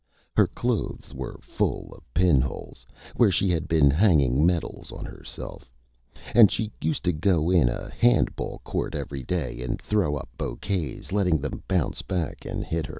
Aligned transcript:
Her 0.35 0.47
clothes 0.47 1.13
were 1.13 1.37
full 1.43 1.93
of 1.93 2.11
Pin 2.11 2.41
Holes 2.41 2.87
where 3.15 3.29
she 3.29 3.51
had 3.51 3.67
been 3.67 3.91
hanging 3.91 4.43
Medals 4.47 4.91
on 4.91 5.05
Herself, 5.05 5.71
and 6.33 6.49
she 6.51 6.71
used 6.81 7.03
to 7.03 7.11
go 7.11 7.51
in 7.51 7.69
a 7.69 7.91
Hand 7.91 8.35
Ball 8.35 8.61
Court 8.63 8.95
every 8.95 9.21
Day 9.21 9.61
and 9.61 9.79
throw 9.79 10.15
up 10.15 10.29
Bouquets, 10.39 11.11
letting 11.11 11.37
them 11.37 11.61
bounce 11.67 12.01
back 12.01 12.45
and 12.45 12.65
hit 12.65 12.87
Her. 12.87 12.89